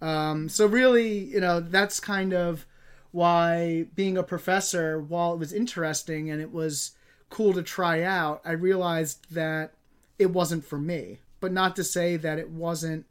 [0.00, 2.66] Um, so really, you know, that's kind of
[3.12, 6.92] why being a professor, while it was interesting and it was
[7.28, 9.74] cool to try out, I realized that
[10.18, 11.20] it wasn't for me.
[11.40, 13.06] But not to say that it wasn't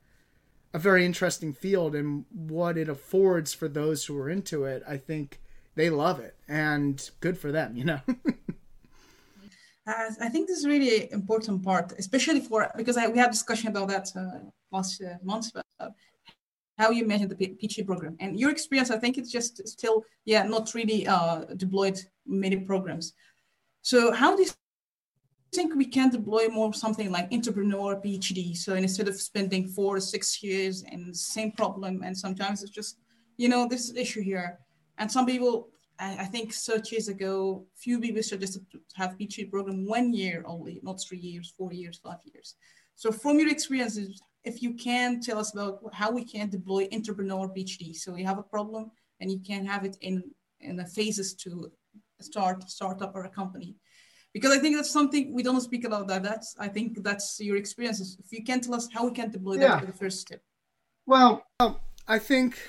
[0.73, 4.83] a very interesting field and what it affords for those who are into it.
[4.87, 5.39] I think
[5.75, 8.01] they love it and good for them, you know.
[9.87, 13.69] Uh, I think this is really important part, especially for because I, we had discussion
[13.69, 15.93] about that uh, last uh, month about
[16.79, 18.89] how you manage the PhD program and your experience.
[18.89, 23.13] I think it's just still yeah not really uh, deployed many programs.
[23.81, 24.49] So how do you
[25.53, 28.55] think we can deploy more something like entrepreneur PhD?
[28.55, 32.97] So instead of spending four to six years and same problem, and sometimes it's just
[33.37, 34.59] you know this issue here,
[34.97, 35.69] and some people
[36.01, 40.79] I think such years ago, few people suggested to have PhD program one year only,
[40.81, 42.55] not three years, four years, five years.
[42.95, 47.49] So from your experiences, if you can tell us about how we can deploy entrepreneur
[47.49, 47.95] PhD.
[47.95, 50.23] So we have a problem and you can have it in,
[50.59, 51.71] in the phases to
[52.21, 53.75] start startup or a company.
[54.33, 56.21] Because I think that's something we don't speak about that.
[56.21, 58.17] That's I think that's your experiences.
[58.23, 59.69] If you can tell us how we can deploy yeah.
[59.69, 60.41] that for the first step.
[61.07, 62.59] Well, um, I think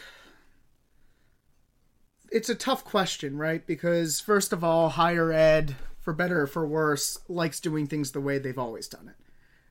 [2.33, 3.67] it's a tough question, right?
[3.67, 8.23] Because first of all, higher ed, for better or for worse, likes doing things the
[8.23, 9.20] way they've always done it.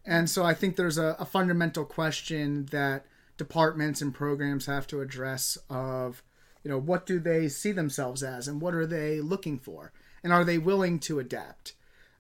[0.10, 3.06] And so I think there's a, a fundamental question that
[3.38, 6.24] departments and programs have to address of,
[6.64, 9.94] you know, what do they see themselves as and what are they looking for?
[10.24, 11.74] And are they willing to adapt?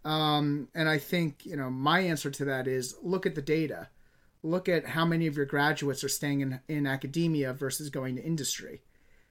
[0.05, 3.89] Um, and I think, you know, my answer to that is look at the data.
[4.43, 8.23] Look at how many of your graduates are staying in, in academia versus going to
[8.23, 8.81] industry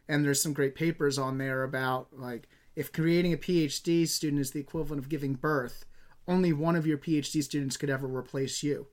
[0.08, 4.52] and there's some great papers on there about like if creating a PhD student is
[4.52, 5.84] the equivalent of giving birth,
[6.28, 8.86] only one of your PhD students could ever replace you.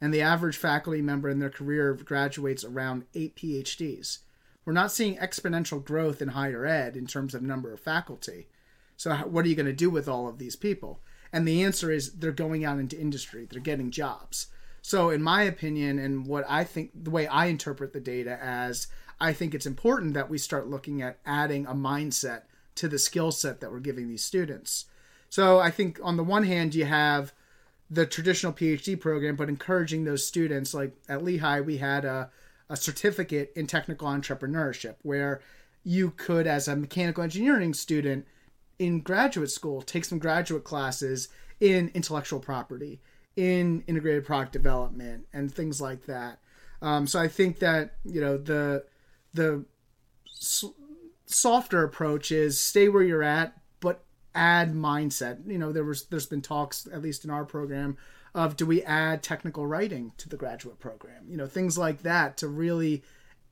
[0.00, 4.18] And the average faculty member in their career graduates around eight PhDs.
[4.64, 8.48] We're not seeing exponential growth in higher ed in terms of number of faculty.
[8.96, 11.00] So, what are you going to do with all of these people?
[11.32, 14.48] And the answer is they're going out into industry, they're getting jobs.
[14.82, 18.88] So, in my opinion, and what I think, the way I interpret the data as
[19.20, 22.42] I think it's important that we start looking at adding a mindset
[22.76, 24.86] to the skill set that we're giving these students.
[25.34, 27.32] So I think on the one hand, you have
[27.90, 32.30] the traditional PhD program, but encouraging those students, like at Lehigh, we had a,
[32.68, 35.40] a certificate in technical entrepreneurship where
[35.82, 38.28] you could, as a mechanical engineering student
[38.78, 41.26] in graduate school, take some graduate classes
[41.58, 43.00] in intellectual property,
[43.34, 46.38] in integrated product development, and things like that.
[46.80, 48.84] Um, so I think that you know the
[49.32, 49.64] the
[50.28, 50.64] s-
[51.26, 53.60] softer approach is stay where you're at,
[54.34, 55.46] add mindset.
[55.46, 57.96] You know, there was there's been talks, at least in our program,
[58.34, 61.24] of do we add technical writing to the graduate program?
[61.28, 63.02] You know, things like that to really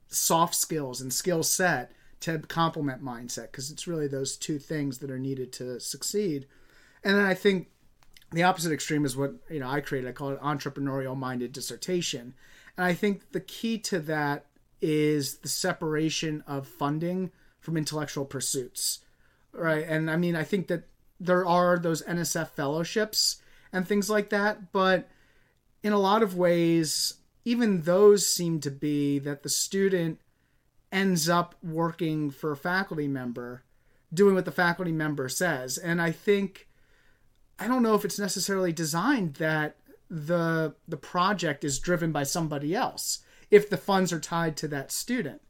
[0.09, 5.11] soft skills and skill set to complement mindset because it's really those two things that
[5.11, 6.47] are needed to succeed.
[7.03, 7.69] And then I think
[8.31, 10.09] the opposite extreme is what you know I created.
[10.09, 12.35] I call it entrepreneurial minded dissertation,
[12.77, 14.47] and I think the key to that
[14.81, 19.01] is the separation of funding from intellectual pursuits.
[19.53, 19.85] Right.
[19.87, 20.85] And I mean, I think that
[21.21, 23.41] there are those NSF fellowships
[23.73, 25.09] and things like that, but
[25.83, 27.15] in a lot of ways,
[27.45, 30.21] even those seem to be that the student
[30.91, 33.65] ends up working for a faculty member,
[34.13, 35.79] doing what the faculty member says.
[35.79, 36.69] And I think
[37.59, 39.77] I don't know if it's necessarily designed that
[40.11, 43.21] the the project is driven by somebody else
[43.51, 45.43] if the funds are tied to that student.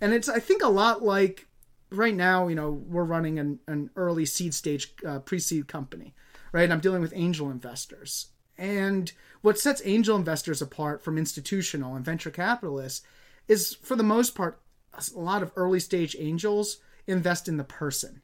[0.00, 1.46] And it's, I think, a lot like
[1.90, 6.14] right now, you know, we're running an, an early seed stage uh, pre seed company,
[6.52, 6.64] right?
[6.64, 8.28] And I'm dealing with angel investors.
[8.56, 9.12] And
[9.42, 13.06] what sets angel investors apart from institutional and venture capitalists
[13.48, 14.60] is, for the most part,
[14.94, 18.22] a lot of early stage angels invest in the person.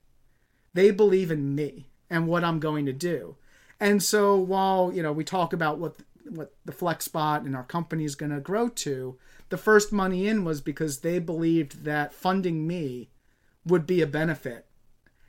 [0.74, 3.36] They believe in me and what I'm going to do.
[3.80, 5.96] And so while, you know, we talk about what
[6.28, 9.16] what the FlexBot and our company is going to grow to,
[9.48, 13.10] the first money in was because they believed that funding me
[13.66, 14.66] would be a benefit.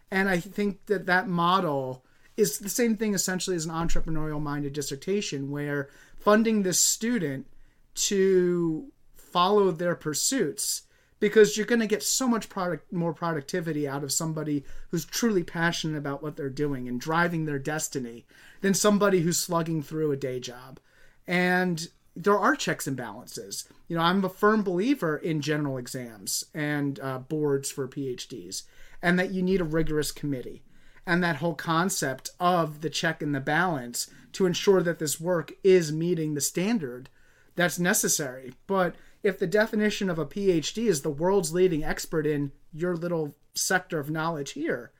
[0.09, 2.05] And I think that that model
[2.37, 5.89] is the same thing essentially as an entrepreneurial minded dissertation where
[6.19, 7.47] funding this student
[7.95, 10.83] to follow their pursuits
[11.19, 15.43] because you're going to get so much product more productivity out of somebody who's truly
[15.43, 18.25] passionate about what they're doing and driving their destiny
[18.61, 20.79] than somebody who's slugging through a day job
[21.25, 21.89] and
[22.23, 26.99] there are checks and balances you know i'm a firm believer in general exams and
[26.99, 28.63] uh, boards for phds
[29.01, 30.63] and that you need a rigorous committee
[31.05, 35.53] and that whole concept of the check and the balance to ensure that this work
[35.63, 37.09] is meeting the standard
[37.55, 42.51] that's necessary but if the definition of a PhD is the world's leading expert in
[42.71, 44.91] your little sector of knowledge here,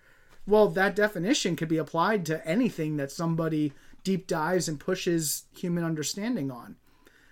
[0.46, 3.74] well, that definition could be applied to anything that somebody
[4.04, 6.78] deep dives and pushes human understanding on.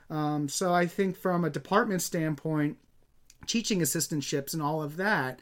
[0.09, 2.77] Um, so I think from a department standpoint,
[3.47, 5.39] teaching assistantships and all of that,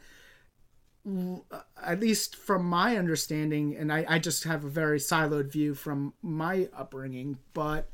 [1.81, 6.13] at least from my understanding, and I, I just have a very siloed view from
[6.21, 7.89] my upbringing, but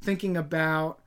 [0.00, 1.00] thinking about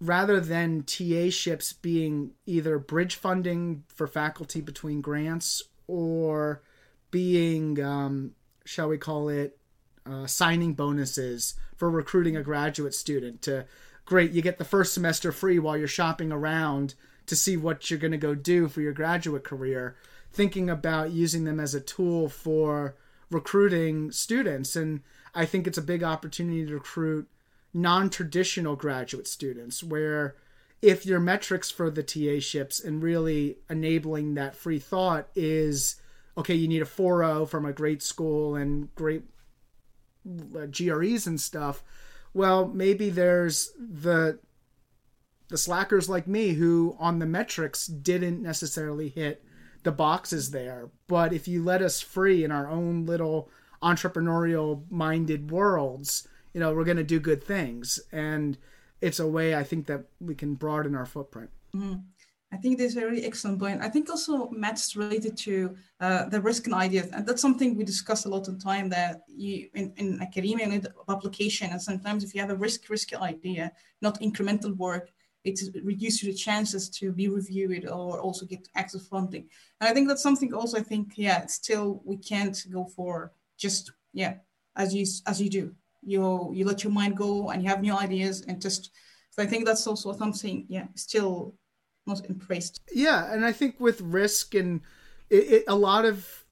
[0.00, 6.62] rather than TA ships being either bridge funding for faculty between grants or
[7.10, 8.32] being, um,
[8.64, 9.58] shall we call it,
[10.04, 13.66] uh, signing bonuses for recruiting a graduate student to
[14.06, 16.94] great you get the first semester free while you're shopping around
[17.26, 19.96] to see what you're going to go do for your graduate career
[20.32, 22.96] thinking about using them as a tool for
[23.30, 25.00] recruiting students and
[25.34, 27.28] i think it's a big opportunity to recruit
[27.74, 30.34] non-traditional graduate students where
[30.82, 35.96] if your metrics for the TA ships and really enabling that free thought is
[36.38, 39.22] okay, you need a 4.0 from a great school and great
[40.54, 41.82] uh, GREs and stuff.
[42.36, 44.40] Well, maybe there's the
[45.48, 49.42] the slackers like me who on the metrics didn't necessarily hit
[49.84, 50.90] the boxes there.
[51.06, 53.48] But if you let us free in our own little
[53.82, 58.00] entrepreneurial minded worlds, you know, we're going to do good things.
[58.12, 58.58] And
[59.00, 61.48] it's a way I think that we can broaden our footprint.
[61.74, 62.00] Mm-hmm.
[62.56, 63.82] I think that's a really excellent point.
[63.82, 67.84] I think also Matt's related to uh, the risk and ideas, and that's something we
[67.84, 68.88] discuss a lot of time.
[68.88, 73.16] That you in, in academia and application, and sometimes if you have a risk risky
[73.16, 75.10] idea, not incremental work,
[75.44, 79.44] it reduces the chances to be reviewed or also get access funding.
[79.80, 83.92] And I think that's something also I think yeah, still we can't go for just
[84.14, 84.34] yeah
[84.76, 87.94] as you as you do you you let your mind go and you have new
[87.94, 88.90] ideas and just
[89.30, 91.54] so i think that's also something yeah still
[92.06, 92.80] not embraced.
[92.92, 94.80] Yeah and i think with risk and
[95.30, 96.44] it, it, a lot of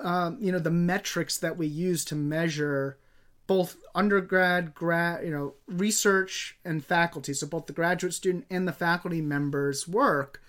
[0.00, 2.98] um, you know the metrics that we use to measure
[3.46, 8.72] both undergrad grad you know research and faculty so both the graduate student and the
[8.72, 10.40] faculty members work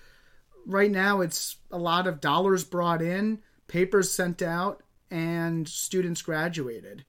[0.64, 7.04] right now it's a lot of dollars brought in papers sent out and students graduated.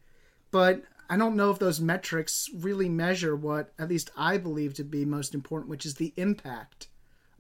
[0.51, 4.83] But I don't know if those metrics really measure what at least I believe to
[4.83, 6.87] be most important, which is the impact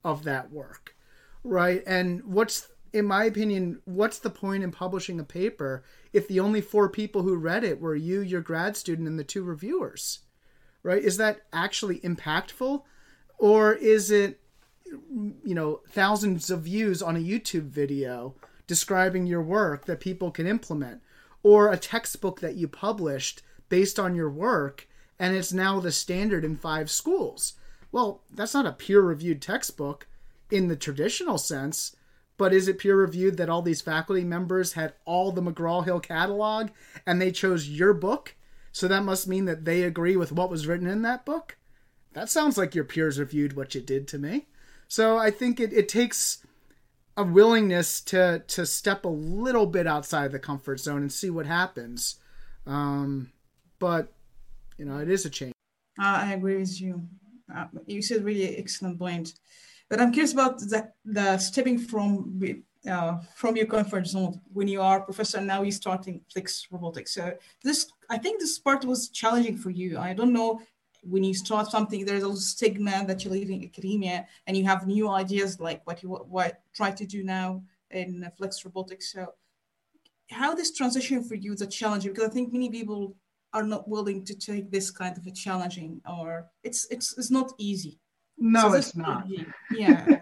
[0.03, 0.95] of that work.
[1.43, 1.83] Right?
[1.85, 5.83] And what's in my opinion, what's the point in publishing a paper
[6.13, 9.23] if the only four people who read it were you, your grad student, and the
[9.23, 10.19] two reviewers?
[10.83, 11.03] Right?
[11.03, 12.83] Is that actually impactful?
[13.37, 14.39] Or is it,
[14.85, 18.35] you know, thousands of views on a YouTube video
[18.65, 21.01] describing your work that people can implement?
[21.43, 24.87] or a textbook that you published based on your work
[25.19, 27.53] and it's now the standard in five schools.
[27.91, 30.07] Well, that's not a peer reviewed textbook
[30.51, 31.95] in the traditional sense,
[32.37, 35.99] but is it peer reviewed that all these faculty members had all the McGraw Hill
[35.99, 36.69] catalog
[37.05, 38.35] and they chose your book?
[38.71, 41.57] So that must mean that they agree with what was written in that book?
[42.13, 44.47] That sounds like your peers reviewed what you did to me.
[44.87, 46.45] So I think it, it takes
[47.15, 51.47] a willingness to to step a little bit outside the comfort zone and see what
[51.47, 52.19] happens.
[52.67, 53.31] Um,
[53.79, 54.11] but
[54.77, 55.53] you know, it is a change.
[55.99, 57.01] Uh, I agree with you.
[57.53, 59.33] Uh, you said really excellent point.
[59.89, 62.39] But I'm curious about the, the stepping from
[62.89, 67.13] uh, from your comfort zone when you are professor now you're starting Flex Robotics.
[67.13, 69.97] So this, I think this part was challenging for you.
[69.97, 70.61] I don't know
[71.03, 75.09] when you start something, there's a stigma that you're leaving academia and you have new
[75.09, 79.13] ideas like what you what try to do now in Flex Robotics.
[79.13, 79.33] So
[80.29, 83.15] how this transition for you is a challenge because I think many people
[83.53, 87.53] are not willing to take this kind of a challenging or it's it's it's not
[87.57, 87.99] easy.
[88.37, 89.27] No, so it's not.
[89.71, 90.19] Yeah.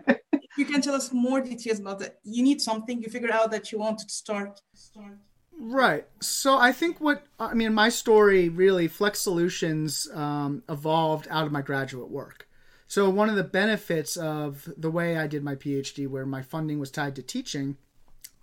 [0.57, 2.19] you can tell us more details about that.
[2.23, 5.17] You need something, you figure out that you want to start start
[5.57, 6.05] Right.
[6.21, 11.51] So I think what I mean, my story really, Flex Solutions um, evolved out of
[11.51, 12.47] my graduate work.
[12.87, 16.79] So one of the benefits of the way I did my PhD, where my funding
[16.79, 17.77] was tied to teaching,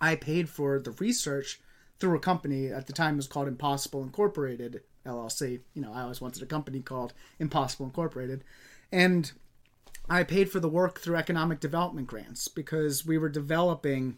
[0.01, 1.61] I paid for the research
[1.99, 5.61] through a company at the time was called Impossible Incorporated LLC.
[5.73, 8.43] You know, I always wanted a company called Impossible Incorporated,
[8.91, 9.31] and
[10.09, 14.17] I paid for the work through economic development grants because we were developing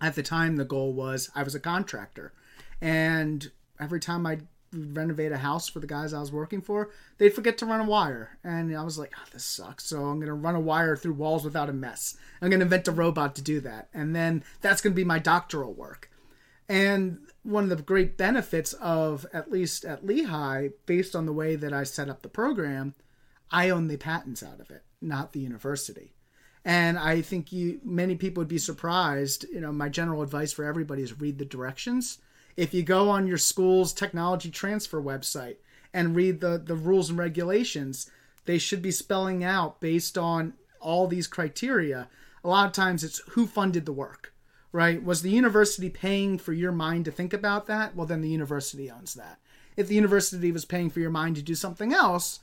[0.00, 2.32] at the time the goal was I was a contractor
[2.80, 7.34] and every time I'd renovate a house for the guys I was working for, they'd
[7.34, 8.38] forget to run a wire.
[8.42, 9.84] And I was like, oh, this sucks.
[9.84, 12.16] So I'm going to run a wire through walls without a mess.
[12.40, 13.88] I'm going to invent a robot to do that.
[13.92, 16.10] And then that's going to be my doctoral work.
[16.68, 21.56] And one of the great benefits of, at least at Lehigh, based on the way
[21.56, 22.94] that I set up the program,
[23.50, 26.14] I own the patents out of it, not the university.
[26.64, 29.44] And I think you many people would be surprised.
[29.52, 32.18] You know, my general advice for everybody is read the directions.
[32.56, 35.56] If you go on your school's technology transfer website
[35.92, 38.10] and read the, the rules and regulations,
[38.44, 42.08] they should be spelling out based on all these criteria.
[42.44, 44.31] A lot of times it's who funded the work,
[44.72, 45.02] right?
[45.02, 47.94] Was the university paying for your mind to think about that?
[47.94, 49.38] Well, then the university owns that.
[49.76, 52.40] If the university was paying for your mind to do something else,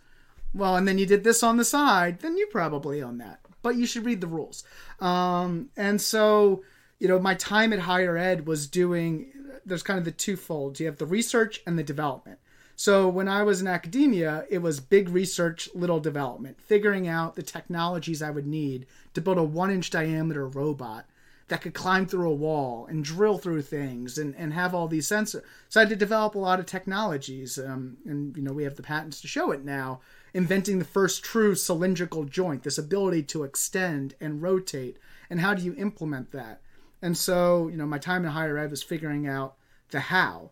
[0.54, 3.40] well, and then you did this on the side, then you probably own that.
[3.62, 4.64] But you should read the rules.
[5.00, 6.64] Um, and so,
[7.00, 9.32] you know, my time at higher ed was doing,
[9.66, 10.80] there's kind of the twofold.
[10.80, 12.40] You have the research and the development.
[12.76, 17.44] So when I was in academia, it was big research, little development, figuring out the
[17.44, 21.06] technologies I would need to build a one inch diameter robot
[21.50, 25.08] that could climb through a wall and drill through things and, and have all these
[25.08, 25.44] sensors.
[25.68, 27.60] So I had to develop a lot of technologies.
[27.60, 30.02] Um, and, you know, we have the patents to show it now,
[30.34, 34.98] inventing the first true cylindrical joint, this ability to extend and rotate.
[35.30, 36.62] And how do you implement that?
[37.02, 39.56] And so, you know, my time in higher ed was figuring out
[39.92, 40.52] the how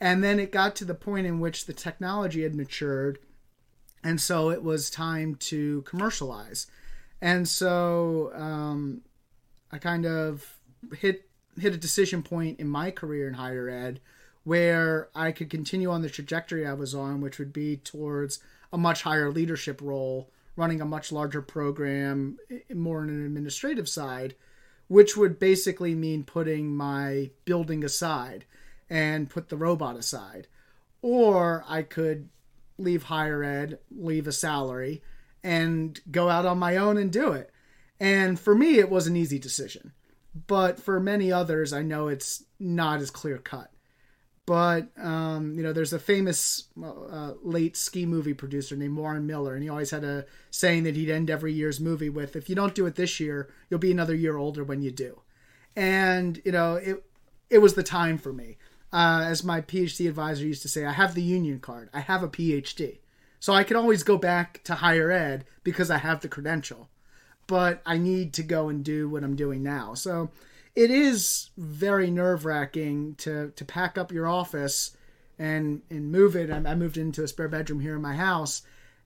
[0.00, 3.18] and then it got to the point in which the technology had matured.
[4.04, 6.68] And so it was time to commercialize.
[7.20, 9.02] And so um,
[9.70, 10.58] I kind of
[10.96, 14.00] hit hit a decision point in my career in higher ed
[14.44, 18.38] where I could continue on the trajectory I was on, which would be towards
[18.72, 22.38] a much higher leadership role, running a much larger program,
[22.72, 24.34] more on an administrative side,
[24.86, 28.46] which would basically mean putting my building aside
[28.88, 30.46] and put the robot aside.
[31.02, 32.30] Or I could
[32.78, 35.02] leave higher ed, leave a salary,
[35.42, 37.50] and go out on my own and do it.
[38.00, 39.92] And for me, it was an easy decision.
[40.46, 43.70] But for many others, I know it's not as clear cut.
[44.46, 49.54] But, um, you know, there's a famous uh, late ski movie producer named Warren Miller,
[49.54, 52.54] and he always had a saying that he'd end every year's movie with if you
[52.54, 55.20] don't do it this year, you'll be another year older when you do.
[55.76, 57.04] And, you know, it,
[57.50, 58.56] it was the time for me
[58.92, 61.90] uh, as my PhD advisor used to say, I have the union card.
[61.92, 62.98] I have a PhD.
[63.40, 66.88] So I can always go back to higher ed because I have the credential.
[67.48, 69.94] But I need to go and do what I'm doing now.
[69.94, 70.30] So
[70.76, 74.96] it is very nerve wracking to, to pack up your office
[75.38, 76.52] and, and move it.
[76.52, 78.62] I moved into a spare bedroom here in my house.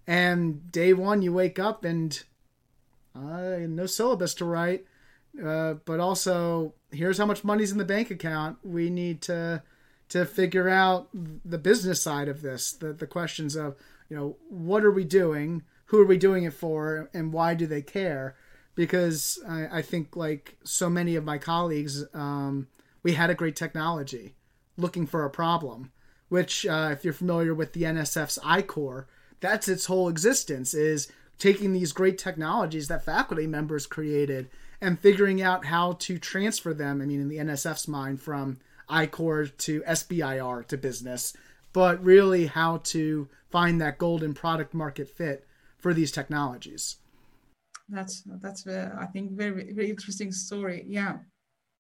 [0.07, 2.23] And day one, you wake up and
[3.15, 4.85] uh, no syllabus to write.
[5.43, 8.59] Uh, but also, here's how much money's in the bank account.
[8.63, 9.63] We need to
[10.11, 11.09] to figure out
[11.43, 13.77] the business side of this, the the questions of
[14.11, 17.67] you know what are we doing, who are we doing it for, and why do
[17.67, 18.35] they care?
[18.75, 22.69] Because I, I think like so many of my colleagues, um,
[23.03, 24.35] we had a great technology
[24.79, 25.93] looking for a problem,
[26.31, 29.07] which uh, if you're familiar with the NSF's I-Corps,
[29.41, 34.49] that's its whole existence is taking these great technologies that faculty members created
[34.81, 37.03] and figuring out how to transfer them.
[37.03, 41.37] I mean, in the NSF's mind, from I-Corps to SBIR to business,
[41.75, 45.47] but really how to find that golden product market fit
[45.83, 46.97] for these technologies.
[47.89, 50.85] That's that's uh, I think very very interesting story.
[50.87, 51.19] Yeah,